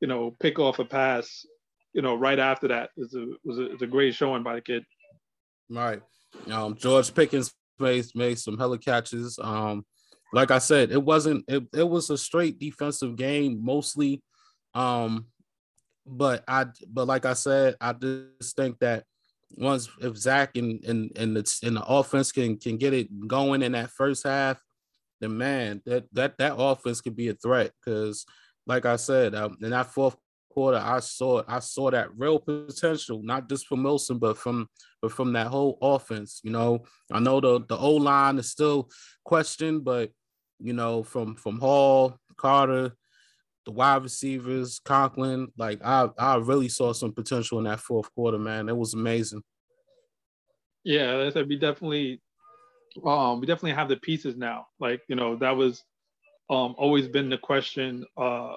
you 0.02 0.08
know 0.08 0.36
pick 0.40 0.58
off 0.58 0.80
a 0.80 0.84
pass, 0.84 1.46
you 1.94 2.02
know, 2.02 2.16
right 2.16 2.38
after 2.38 2.68
that 2.68 2.90
is 2.98 3.14
a 3.14 3.24
was 3.44 3.58
a, 3.58 3.72
it's 3.72 3.82
a 3.82 3.86
great 3.86 4.14
showing 4.14 4.42
by 4.42 4.56
the 4.56 4.60
kid. 4.60 4.84
Right. 5.70 6.02
Um, 6.50 6.76
George 6.76 7.14
Pickens 7.14 7.54
made 7.78 8.04
made 8.14 8.38
some 8.38 8.58
hella 8.58 8.78
catches. 8.78 9.38
Um, 9.40 9.86
like 10.32 10.50
I 10.50 10.58
said, 10.58 10.90
it 10.90 11.02
wasn't 11.02 11.44
it, 11.48 11.62
it 11.72 11.88
was 11.88 12.10
a 12.10 12.18
straight 12.18 12.58
defensive 12.58 13.16
game 13.16 13.64
mostly. 13.64 14.22
Um, 14.74 15.26
but 16.04 16.42
I 16.48 16.66
but 16.92 17.06
like 17.06 17.24
I 17.24 17.34
said, 17.34 17.76
I 17.80 17.92
just 17.92 18.56
think 18.56 18.80
that 18.80 19.04
once 19.56 19.88
if 20.00 20.16
Zach 20.16 20.56
and 20.56 20.84
and 20.84 21.12
and 21.16 21.36
the 21.36 21.60
and 21.62 21.76
the 21.76 21.84
offense 21.84 22.32
can 22.32 22.56
can 22.58 22.76
get 22.76 22.92
it 22.92 23.28
going 23.28 23.62
in 23.62 23.72
that 23.72 23.90
first 23.90 24.24
half, 24.24 24.60
then 25.20 25.38
man, 25.38 25.80
that 25.86 26.06
that 26.12 26.38
that 26.38 26.56
offense 26.56 27.00
could 27.00 27.14
be 27.14 27.28
a 27.28 27.34
threat 27.34 27.70
because 27.84 28.26
like 28.66 28.86
I 28.86 28.96
said, 28.96 29.34
um, 29.34 29.56
in 29.62 29.70
that 29.70 29.92
fourth 29.92 30.16
quarter, 30.50 30.78
I 30.78 31.00
saw 31.00 31.42
I 31.48 31.58
saw 31.58 31.90
that 31.90 32.16
real 32.16 32.38
potential, 32.38 33.22
not 33.22 33.48
just 33.48 33.66
from 33.66 33.82
Wilson, 33.82 34.18
but 34.18 34.36
from 34.36 34.68
but 35.00 35.12
from 35.12 35.32
that 35.32 35.48
whole 35.48 35.78
offense. 35.80 36.40
You 36.44 36.50
know, 36.50 36.84
I 37.10 37.20
know 37.20 37.40
the 37.40 37.64
the 37.68 37.76
O 37.76 37.92
line 37.92 38.38
is 38.38 38.50
still 38.50 38.90
questioned, 39.24 39.84
but 39.84 40.10
you 40.60 40.72
know, 40.72 41.02
from 41.02 41.34
from 41.36 41.58
Hall, 41.58 42.16
Carter, 42.36 42.94
the 43.64 43.72
wide 43.72 44.02
receivers, 44.02 44.80
Conklin, 44.84 45.48
like 45.56 45.80
I 45.84 46.08
I 46.18 46.36
really 46.36 46.68
saw 46.68 46.92
some 46.92 47.12
potential 47.12 47.58
in 47.58 47.64
that 47.64 47.80
fourth 47.80 48.12
quarter, 48.14 48.38
man. 48.38 48.68
It 48.68 48.76
was 48.76 48.94
amazing. 48.94 49.42
Yeah, 50.84 51.30
said 51.30 51.48
we 51.48 51.56
definitely 51.56 52.20
um 53.04 53.40
we 53.40 53.46
definitely 53.46 53.72
have 53.72 53.88
the 53.88 53.96
pieces 53.96 54.36
now. 54.36 54.66
Like, 54.78 55.02
you 55.08 55.16
know, 55.16 55.36
that 55.36 55.56
was 55.56 55.82
um 56.52 56.74
always 56.76 57.08
been 57.08 57.30
the 57.30 57.38
question 57.38 58.04
uh 58.16 58.54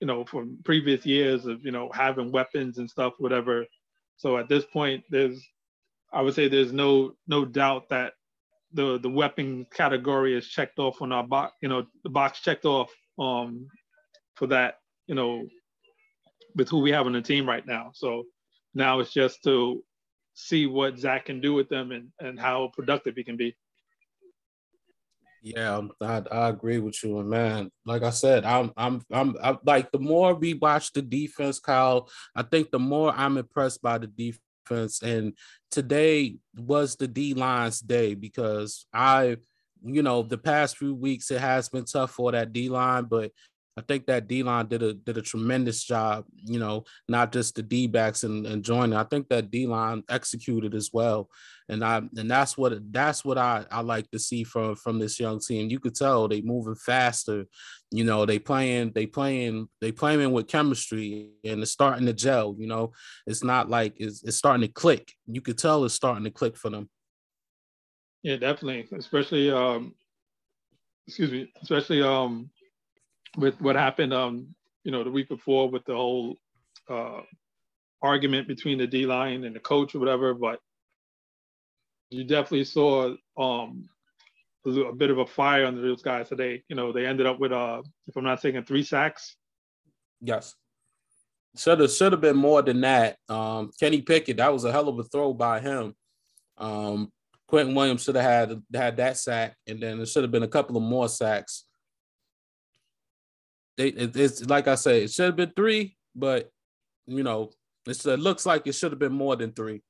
you 0.00 0.06
know 0.06 0.24
from 0.24 0.58
previous 0.64 1.06
years 1.06 1.46
of, 1.46 1.64
you 1.64 1.70
know, 1.70 1.88
having 1.94 2.32
weapons 2.32 2.78
and 2.78 2.90
stuff 2.90 3.14
whatever. 3.18 3.64
So 4.16 4.36
at 4.36 4.48
this 4.48 4.64
point 4.64 5.04
there's 5.08 5.40
I 6.12 6.20
would 6.22 6.34
say 6.34 6.48
there's 6.48 6.72
no 6.72 7.14
no 7.28 7.44
doubt 7.44 7.88
that 7.90 8.14
the 8.72 8.98
the 8.98 9.08
weapon 9.08 9.66
category 9.72 10.36
is 10.36 10.48
checked 10.48 10.78
off 10.78 11.00
on 11.00 11.12
our 11.12 11.22
box, 11.24 11.54
you 11.62 11.68
know, 11.68 11.86
the 12.02 12.10
box 12.10 12.40
checked 12.40 12.64
off 12.64 12.90
um 13.18 13.68
for 14.34 14.48
that, 14.48 14.80
you 15.06 15.14
know, 15.14 15.46
with 16.56 16.68
who 16.68 16.80
we 16.80 16.90
have 16.90 17.06
on 17.06 17.12
the 17.12 17.22
team 17.22 17.48
right 17.48 17.66
now. 17.66 17.92
So 17.94 18.24
now 18.74 19.00
it's 19.00 19.12
just 19.12 19.44
to 19.44 19.84
see 20.34 20.66
what 20.66 20.98
Zach 20.98 21.26
can 21.26 21.40
do 21.40 21.52
with 21.54 21.68
them 21.68 21.92
and, 21.92 22.08
and 22.18 22.40
how 22.40 22.70
productive 22.74 23.14
he 23.16 23.22
can 23.22 23.36
be. 23.36 23.54
Yeah, 25.44 25.80
I, 26.00 26.22
I 26.30 26.48
agree 26.50 26.78
with 26.78 27.02
you, 27.02 27.18
and 27.18 27.28
man, 27.28 27.70
like 27.84 28.04
I 28.04 28.10
said, 28.10 28.44
I'm 28.44 28.70
I'm 28.76 29.02
I'm, 29.10 29.34
I'm 29.42 29.58
like 29.66 29.90
the 29.90 29.98
more 29.98 30.34
we 30.34 30.54
watch 30.54 30.92
the 30.92 31.02
defense, 31.02 31.58
Kyle, 31.58 32.08
I 32.36 32.42
think 32.44 32.70
the 32.70 32.78
more 32.78 33.12
I'm 33.12 33.36
impressed 33.36 33.82
by 33.82 33.98
the 33.98 34.06
defense. 34.06 35.02
And 35.02 35.34
today 35.72 36.36
was 36.56 36.94
the 36.94 37.08
D 37.08 37.34
line's 37.34 37.80
day 37.80 38.14
because 38.14 38.86
I, 38.94 39.36
you 39.84 40.02
know, 40.04 40.22
the 40.22 40.38
past 40.38 40.78
few 40.78 40.94
weeks 40.94 41.32
it 41.32 41.40
has 41.40 41.68
been 41.68 41.86
tough 41.86 42.12
for 42.12 42.30
that 42.30 42.52
D 42.52 42.68
line, 42.68 43.04
but 43.06 43.32
I 43.76 43.80
think 43.80 44.06
that 44.06 44.28
D 44.28 44.44
line 44.44 44.66
did 44.66 44.82
a 44.84 44.94
did 44.94 45.16
a 45.18 45.22
tremendous 45.22 45.82
job, 45.82 46.24
you 46.36 46.60
know, 46.60 46.84
not 47.08 47.32
just 47.32 47.56
the 47.56 47.62
D 47.64 47.88
backs 47.88 48.22
and, 48.22 48.46
and 48.46 48.62
Joyner. 48.62 48.98
I 48.98 49.04
think 49.04 49.28
that 49.30 49.50
D 49.50 49.66
line 49.66 50.04
executed 50.08 50.74
as 50.74 50.90
well. 50.92 51.28
And 51.68 51.84
I 51.84 52.02
and 52.16 52.30
that's 52.30 52.56
what 52.58 52.72
that's 52.92 53.24
what 53.24 53.38
I, 53.38 53.64
I 53.70 53.80
like 53.80 54.10
to 54.10 54.18
see 54.18 54.44
from 54.44 54.76
from 54.76 54.98
this 54.98 55.18
young 55.18 55.40
team. 55.40 55.70
You 55.70 55.80
could 55.80 55.94
tell 55.94 56.28
they 56.28 56.40
moving 56.40 56.74
faster, 56.74 57.46
you 57.90 58.04
know, 58.04 58.26
they 58.26 58.38
playing, 58.38 58.92
they 58.94 59.06
playing, 59.06 59.68
they 59.80 59.92
playing 59.92 60.32
with 60.32 60.48
chemistry 60.48 61.30
and 61.44 61.62
it's 61.62 61.70
starting 61.70 62.06
to 62.06 62.12
gel, 62.12 62.56
you 62.58 62.66
know. 62.66 62.92
It's 63.26 63.44
not 63.44 63.68
like 63.70 63.94
it's, 63.96 64.22
it's 64.24 64.36
starting 64.36 64.66
to 64.66 64.72
click. 64.72 65.12
You 65.26 65.40
could 65.40 65.58
tell 65.58 65.84
it's 65.84 65.94
starting 65.94 66.24
to 66.24 66.30
click 66.30 66.56
for 66.56 66.70
them. 66.70 66.88
Yeah, 68.22 68.36
definitely. 68.36 68.88
Especially 68.96 69.50
um 69.50 69.94
excuse 71.06 71.30
me, 71.30 71.52
especially 71.62 72.02
um 72.02 72.50
with 73.36 73.60
what 73.60 73.76
happened, 73.76 74.12
um, 74.12 74.54
you 74.84 74.92
know, 74.92 75.04
the 75.04 75.10
week 75.10 75.28
before 75.28 75.68
with 75.70 75.84
the 75.84 75.94
whole 75.94 76.36
uh, 76.88 77.20
argument 78.02 78.48
between 78.48 78.78
the 78.78 78.86
D 78.86 79.06
line 79.06 79.44
and 79.44 79.54
the 79.54 79.60
coach 79.60 79.94
or 79.94 80.00
whatever. 80.00 80.34
But 80.34 80.58
you 82.12 82.24
definitely 82.24 82.64
saw 82.64 83.14
um, 83.38 83.88
a, 84.66 84.92
bit 84.92 85.10
of 85.10 85.18
a 85.18 85.26
fire 85.26 85.66
under 85.66 85.80
those 85.80 86.02
guys 86.02 86.28
today. 86.28 86.62
You 86.68 86.76
know, 86.76 86.92
they 86.92 87.06
ended 87.06 87.26
up 87.26 87.38
with, 87.38 87.52
uh, 87.52 87.82
if 88.06 88.16
I'm 88.16 88.24
not 88.24 88.40
saying, 88.40 88.62
three 88.64 88.82
sacks. 88.82 89.36
Yes. 90.20 90.54
Should 91.56 91.80
have 91.80 91.90
should 91.90 92.12
have 92.12 92.20
been 92.20 92.36
more 92.36 92.62
than 92.62 92.80
that. 92.80 93.16
Um, 93.28 93.70
Kenny 93.78 94.00
Pickett, 94.00 94.38
that 94.38 94.52
was 94.52 94.64
a 94.64 94.72
hell 94.72 94.88
of 94.88 94.98
a 94.98 95.04
throw 95.04 95.34
by 95.34 95.60
him. 95.60 95.94
Um, 96.56 97.10
Quinnen 97.50 97.74
Williams 97.74 98.04
should 98.04 98.14
have 98.14 98.24
had 98.24 98.62
had 98.74 98.96
that 98.96 99.18
sack, 99.18 99.54
and 99.66 99.78
then 99.82 99.98
there 99.98 100.06
should 100.06 100.22
have 100.22 100.30
been 100.30 100.44
a 100.44 100.48
couple 100.48 100.78
of 100.78 100.82
more 100.82 101.10
sacks 101.10 101.64
they 103.76 103.88
it, 103.88 104.16
it's 104.16 104.44
like 104.46 104.68
I 104.68 104.74
said, 104.74 105.02
it 105.02 105.10
should 105.10 105.26
have 105.26 105.36
been 105.36 105.52
three, 105.54 105.96
but 106.14 106.50
you 107.06 107.22
know, 107.22 107.50
it 107.86 108.04
looks 108.04 108.46
like 108.46 108.66
it 108.66 108.74
should 108.74 108.92
have 108.92 108.98
been 108.98 109.12
more 109.12 109.36
than 109.36 109.52
three. 109.52 109.82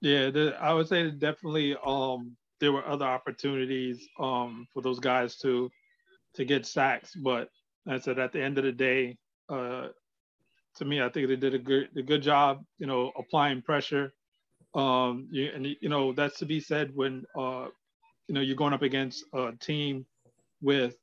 Yeah, 0.00 0.30
the, 0.30 0.56
I 0.60 0.72
would 0.72 0.88
say 0.88 1.10
definitely 1.10 1.76
um 1.84 2.36
there 2.60 2.72
were 2.72 2.86
other 2.86 3.06
opportunities 3.06 4.06
um 4.20 4.66
for 4.72 4.82
those 4.82 5.00
guys 5.00 5.36
to 5.38 5.70
to 6.36 6.44
get 6.44 6.66
sacks, 6.66 7.14
but 7.16 7.50
I 7.88 7.98
said 7.98 8.18
at 8.18 8.32
the 8.32 8.42
end 8.42 8.58
of 8.58 8.64
the 8.64 8.72
day, 8.72 9.18
uh 9.50 9.88
to 10.76 10.84
me, 10.84 11.02
I 11.02 11.08
think 11.10 11.28
they 11.28 11.36
did 11.36 11.54
a 11.54 11.58
good 11.58 11.90
a 11.96 12.02
good 12.02 12.22
job, 12.22 12.64
you 12.78 12.86
know, 12.86 13.12
applying 13.18 13.62
pressure. 13.62 14.12
Um, 14.74 15.28
you, 15.32 15.50
and 15.54 15.66
you 15.66 15.88
know 15.88 16.12
that's 16.12 16.38
to 16.40 16.46
be 16.46 16.60
said 16.60 16.92
when 16.94 17.24
uh, 17.38 17.68
you 18.28 18.34
know 18.34 18.40
you're 18.42 18.56
going 18.56 18.74
up 18.74 18.82
against 18.82 19.24
a 19.34 19.52
team 19.60 20.06
with 20.62 20.96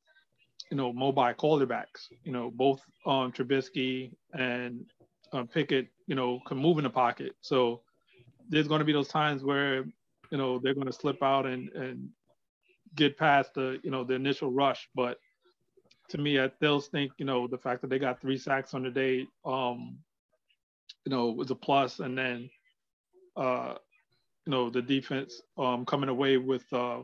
you 0.71 0.77
know, 0.77 0.93
mobile 0.93 1.33
quarterbacks. 1.35 2.07
You 2.23 2.33
know, 2.33 2.51
both 2.51 2.81
um, 3.05 3.31
Trubisky 3.31 4.11
and 4.33 4.85
uh, 5.33 5.43
Pickett, 5.45 5.89
you 6.07 6.15
know, 6.15 6.41
can 6.47 6.57
move 6.57 6.77
in 6.79 6.85
the 6.85 6.91
pocket. 6.91 7.33
So 7.41 7.81
there's 8.49 8.67
going 8.67 8.79
to 8.79 8.85
be 8.85 8.93
those 8.93 9.07
times 9.07 9.43
where, 9.43 9.85
you 10.31 10.37
know, 10.37 10.59
they're 10.59 10.73
going 10.73 10.87
to 10.87 10.93
slip 10.93 11.21
out 11.23 11.45
and 11.45 11.69
and 11.69 12.09
get 12.95 13.17
past 13.17 13.53
the, 13.53 13.79
you 13.83 13.91
know, 13.91 14.03
the 14.03 14.13
initial 14.13 14.51
rush. 14.51 14.89
But 14.95 15.17
to 16.09 16.17
me, 16.17 16.39
I 16.39 16.49
still 16.49 16.79
think, 16.79 17.11
you 17.17 17.25
know, 17.25 17.47
the 17.47 17.57
fact 17.57 17.81
that 17.81 17.89
they 17.89 17.99
got 17.99 18.21
three 18.21 18.37
sacks 18.37 18.73
on 18.73 18.83
the 18.83 18.89
day, 18.91 19.27
um, 19.45 19.97
you 21.05 21.11
know, 21.11 21.31
was 21.31 21.51
a 21.51 21.55
plus. 21.55 21.99
And 21.99 22.17
then, 22.17 22.49
uh, 23.35 23.75
you 24.45 24.51
know, 24.51 24.69
the 24.69 24.81
defense 24.81 25.41
um, 25.57 25.85
coming 25.85 26.09
away 26.09 26.37
with, 26.37 26.65
uh, 26.71 26.99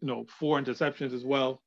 you 0.00 0.08
know, 0.08 0.26
four 0.28 0.60
interceptions 0.60 1.12
as 1.12 1.24
well. 1.24 1.60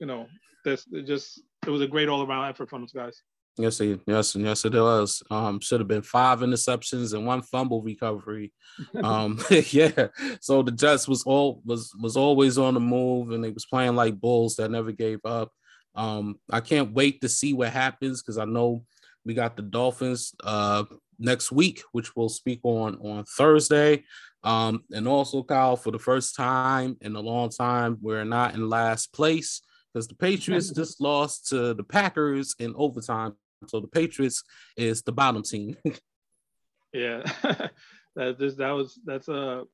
You 0.00 0.06
know, 0.06 0.26
it 0.64 1.06
just 1.06 1.40
it 1.66 1.70
was 1.70 1.80
a 1.80 1.86
great 1.86 2.08
all 2.08 2.26
around 2.26 2.48
effort 2.48 2.68
from 2.68 2.82
those 2.82 2.92
guys. 2.92 3.22
Yes, 3.58 3.80
yes, 4.06 4.34
and 4.34 4.44
yes, 4.44 4.64
it 4.64 4.72
was. 4.72 5.22
Um, 5.30 5.60
should 5.60 5.80
have 5.80 5.88
been 5.88 6.02
five 6.02 6.40
interceptions 6.40 7.12
and 7.12 7.26
one 7.26 7.42
fumble 7.42 7.82
recovery. 7.82 8.52
Um, 9.04 9.38
yeah. 9.70 10.08
So 10.40 10.62
the 10.62 10.72
Jets 10.72 11.06
was 11.06 11.24
all 11.24 11.60
was 11.66 11.94
was 12.00 12.16
always 12.16 12.56
on 12.56 12.72
the 12.72 12.80
move, 12.80 13.30
and 13.30 13.44
they 13.44 13.50
was 13.50 13.66
playing 13.66 13.96
like 13.96 14.18
bulls 14.18 14.56
that 14.56 14.70
never 14.70 14.92
gave 14.92 15.18
up. 15.26 15.52
Um, 15.94 16.40
I 16.50 16.60
can't 16.60 16.94
wait 16.94 17.20
to 17.20 17.28
see 17.28 17.52
what 17.52 17.68
happens 17.68 18.22
because 18.22 18.38
I 18.38 18.46
know 18.46 18.84
we 19.26 19.34
got 19.34 19.56
the 19.56 19.62
Dolphins 19.62 20.34
uh 20.42 20.84
next 21.18 21.52
week, 21.52 21.82
which 21.92 22.16
we'll 22.16 22.30
speak 22.30 22.60
on 22.62 22.96
on 22.96 23.24
Thursday. 23.24 24.04
Um, 24.42 24.84
and 24.90 25.06
also, 25.06 25.42
Kyle, 25.42 25.76
for 25.76 25.90
the 25.90 25.98
first 25.98 26.34
time 26.34 26.96
in 27.00 27.14
a 27.14 27.20
long 27.20 27.50
time, 27.50 27.98
we're 28.00 28.24
not 28.24 28.54
in 28.54 28.68
last 28.68 29.12
place 29.12 29.62
because 29.92 30.08
the 30.08 30.14
Patriots 30.14 30.70
just 30.74 31.00
lost 31.00 31.48
to 31.48 31.74
the 31.74 31.84
Packers 31.84 32.54
in 32.58 32.74
overtime. 32.76 33.34
So 33.68 33.80
the 33.80 33.88
Patriots 33.88 34.42
is 34.76 35.02
the 35.02 35.12
bottom 35.12 35.42
team. 35.42 35.76
yeah, 36.92 37.22
that 38.16 38.38
just 38.38 38.58
that 38.58 38.70
was 38.70 38.98
that's 39.04 39.28
a 39.28 39.64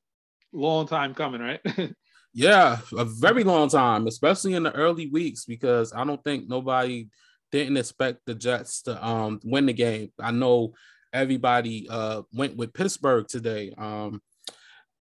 long 0.53 0.87
time 0.87 1.15
coming, 1.15 1.41
right? 1.41 1.61
yeah, 2.35 2.79
a 2.97 3.05
very 3.05 3.45
long 3.45 3.69
time, 3.69 4.07
especially 4.07 4.55
in 4.55 4.63
the 4.63 4.75
early 4.75 5.09
weeks, 5.09 5.45
because 5.45 5.93
I 5.93 6.05
don't 6.05 6.23
think 6.23 6.49
nobody 6.49 7.09
didn't 7.51 7.77
expect 7.77 8.21
the 8.27 8.35
Jets 8.35 8.83
to 8.83 9.07
um 9.07 9.41
win 9.45 9.67
the 9.67 9.73
game. 9.73 10.13
I 10.21 10.31
know 10.31 10.75
everybody 11.13 11.89
uh 11.91 12.23
went 12.33 12.57
with 12.57 12.75
Pittsburgh 12.75 13.27
today. 13.29 13.73
Um 13.77 14.21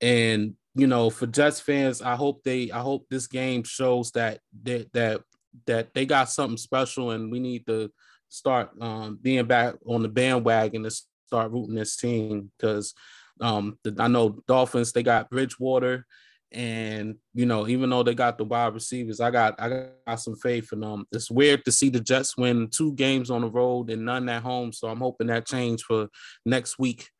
and 0.01 0.55
you 0.75 0.87
know, 0.87 1.11
for 1.11 1.27
Jets 1.27 1.61
fans, 1.61 2.01
I 2.01 2.15
hope 2.15 2.43
they, 2.45 2.71
I 2.71 2.81
hope 2.81 3.07
this 3.09 3.27
game 3.27 3.65
shows 3.65 4.13
that 4.13 4.41
that 4.63 4.93
that 4.93 5.21
that 5.67 5.95
they 5.95 6.07
got 6.07 6.31
something 6.31 6.57
special, 6.57 7.11
and 7.11 7.31
we 7.31 7.41
need 7.41 7.67
to 7.67 7.91
start 8.31 8.71
um, 8.81 9.19
being 9.21 9.45
back 9.45 9.75
on 9.87 10.03
the 10.03 10.09
bandwagon 10.09 10.85
to 10.85 10.91
start 10.91 11.53
rooting 11.53 11.75
this 11.75 11.97
team 11.97 12.51
because 12.57 12.95
um, 13.41 13.79
I 13.99 14.09
know 14.09 14.41
Dolphins 14.49 14.93
they 14.93 15.03
got 15.03 15.29
Bridgewater, 15.29 16.07
and 16.53 17.17
you 17.35 17.45
know 17.45 17.69
even 17.69 17.91
though 17.91 18.03
they 18.03 18.15
got 18.15 18.39
the 18.39 18.45
wide 18.45 18.75
receivers, 18.75 19.21
I 19.21 19.31
got 19.31 19.61
I 19.61 19.89
got 20.07 20.21
some 20.21 20.37
faith 20.37 20.73
in 20.73 20.81
them. 20.81 21.07
It's 21.13 21.31
weird 21.31 21.65
to 21.67 21.73
see 21.73 21.91
the 21.91 22.01
Jets 22.01 22.37
win 22.39 22.69
two 22.69 22.95
games 22.95 23.31
on 23.31 23.43
the 23.43 23.51
road 23.51 23.91
and 23.91 24.07
none 24.07 24.29
at 24.31 24.43
home, 24.43 24.73
so 24.73 24.89
I'm 24.89 25.01
hoping 25.01 25.27
that 25.27 25.47
change 25.47 25.83
for 25.83 26.09
next 26.47 26.79
week 26.79 27.11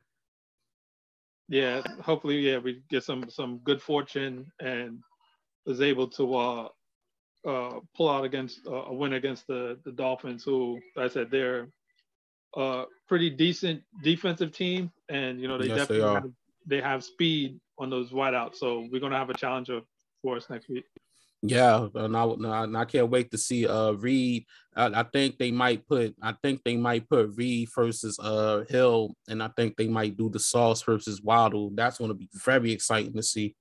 yeah, 1.51 1.81
hopefully, 2.01 2.37
yeah, 2.37 2.59
we 2.59 2.81
get 2.89 3.03
some 3.03 3.29
some 3.29 3.59
good 3.65 3.81
fortune 3.81 4.49
and 4.61 4.99
was 5.65 5.81
able 5.81 6.07
to 6.11 6.35
uh, 6.35 6.67
uh, 7.47 7.79
pull 7.95 8.09
out 8.09 8.23
against 8.23 8.67
uh, 8.67 8.85
a 8.85 8.93
win 8.93 9.13
against 9.13 9.47
the 9.47 9.77
the 9.83 9.91
Dolphins, 9.91 10.43
who 10.43 10.79
I 10.97 11.07
said 11.07 11.29
they're 11.31 11.67
a 12.55 12.85
pretty 13.07 13.29
decent 13.29 13.81
defensive 14.03 14.51
team, 14.51 14.91
and 15.09 15.39
you 15.39 15.47
know 15.47 15.57
they 15.57 15.67
yes, 15.67 15.79
definitely 15.79 16.05
they, 16.05 16.13
have, 16.13 16.31
they 16.67 16.81
have 16.81 17.03
speed 17.03 17.59
on 17.77 17.89
those 17.89 18.11
wideouts. 18.11 18.55
So 18.55 18.87
we're 18.91 19.01
gonna 19.01 19.17
have 19.17 19.29
a 19.29 19.33
challenger 19.33 19.81
for 20.21 20.37
us 20.37 20.49
next 20.49 20.69
week. 20.69 20.85
Yeah, 21.43 21.87
and 21.95 22.15
I, 22.15 22.23
and 22.23 22.77
I 22.77 22.85
can't 22.85 23.09
wait 23.09 23.31
to 23.31 23.37
see 23.37 23.65
uh 23.65 23.93
Reed. 23.93 24.45
I, 24.75 24.85
I, 25.01 25.03
think 25.03 25.39
they 25.39 25.49
might 25.49 25.87
put 25.87 26.15
I 26.21 26.35
think 26.43 26.61
they 26.63 26.77
might 26.77 27.09
put 27.09 27.35
Reed 27.35 27.69
versus 27.73 28.19
uh 28.21 28.63
Hill, 28.69 29.15
and 29.27 29.41
I 29.41 29.49
think 29.57 29.75
they 29.75 29.87
might 29.87 30.15
do 30.15 30.29
the 30.29 30.39
Sauce 30.39 30.83
versus 30.83 31.19
Waddle. 31.21 31.71
That's 31.73 31.97
going 31.97 32.09
to 32.09 32.15
be 32.15 32.29
very 32.33 32.71
exciting 32.71 33.13
to 33.13 33.23
see. 33.23 33.55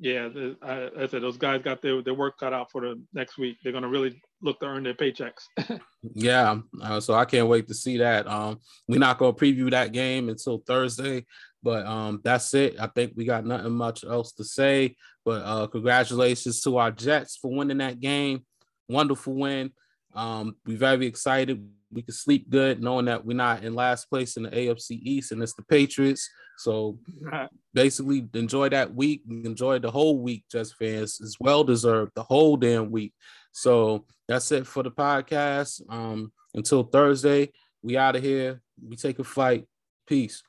Yeah, 0.00 0.28
the, 0.28 0.56
I, 0.62 1.02
I, 1.02 1.06
said 1.08 1.22
those 1.22 1.36
guys 1.36 1.60
got 1.62 1.82
their, 1.82 2.00
their 2.02 2.14
work 2.14 2.38
cut 2.38 2.52
out 2.52 2.70
for 2.70 2.80
the 2.80 3.02
next 3.12 3.36
week. 3.36 3.56
They're 3.62 3.72
going 3.72 3.82
to 3.82 3.88
really 3.88 4.22
look 4.40 4.60
to 4.60 4.66
earn 4.66 4.84
their 4.84 4.94
paychecks. 4.94 5.42
yeah, 6.14 6.58
uh, 6.80 7.00
so 7.00 7.14
I 7.14 7.24
can't 7.24 7.48
wait 7.48 7.66
to 7.66 7.74
see 7.74 7.98
that. 7.98 8.28
Um, 8.28 8.60
we're 8.86 9.00
not 9.00 9.18
going 9.18 9.34
to 9.34 9.40
preview 9.40 9.70
that 9.72 9.90
game 9.92 10.28
until 10.28 10.62
Thursday. 10.64 11.24
But 11.62 11.86
um, 11.86 12.20
that's 12.22 12.54
it. 12.54 12.76
I 12.78 12.86
think 12.86 13.14
we 13.16 13.24
got 13.24 13.44
nothing 13.44 13.72
much 13.72 14.04
else 14.04 14.32
to 14.34 14.44
say. 14.44 14.96
But 15.24 15.42
uh, 15.44 15.66
congratulations 15.66 16.60
to 16.62 16.78
our 16.78 16.90
Jets 16.90 17.36
for 17.36 17.50
winning 17.50 17.78
that 17.78 18.00
game. 18.00 18.44
Wonderful 18.88 19.34
win. 19.34 19.72
Um, 20.14 20.56
we're 20.64 20.78
very 20.78 21.06
excited. 21.06 21.68
We 21.92 22.02
can 22.02 22.14
sleep 22.14 22.50
good 22.50 22.82
knowing 22.82 23.06
that 23.06 23.24
we're 23.24 23.36
not 23.36 23.64
in 23.64 23.74
last 23.74 24.10
place 24.10 24.36
in 24.36 24.44
the 24.44 24.50
AFC 24.50 25.00
East 25.02 25.32
and 25.32 25.42
it's 25.42 25.54
the 25.54 25.62
Patriots. 25.62 26.28
So 26.58 26.98
basically, 27.72 28.28
enjoy 28.34 28.68
that 28.70 28.94
week. 28.94 29.22
Enjoy 29.28 29.78
the 29.78 29.90
whole 29.90 30.18
week, 30.18 30.44
Jets 30.50 30.72
fans. 30.72 31.18
It's 31.20 31.36
well 31.40 31.64
deserved 31.64 32.12
the 32.14 32.22
whole 32.22 32.56
damn 32.56 32.90
week. 32.90 33.14
So 33.52 34.04
that's 34.26 34.50
it 34.52 34.66
for 34.66 34.82
the 34.82 34.90
podcast. 34.90 35.80
Um, 35.88 36.32
until 36.54 36.82
Thursday, 36.82 37.52
we 37.82 37.96
out 37.96 38.16
of 38.16 38.22
here. 38.22 38.60
We 38.86 38.96
take 38.96 39.18
a 39.18 39.24
flight. 39.24 39.66
Peace. 40.06 40.42